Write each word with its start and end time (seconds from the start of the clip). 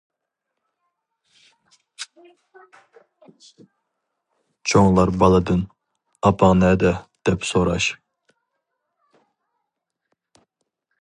چوڭلار 4.71 5.13
بالىدىن: 5.25 5.63
«ئاپاڭ 6.25 6.59
نەدە؟» 6.65 6.95
دەپ 7.31 7.49
سوراش. 7.53 7.91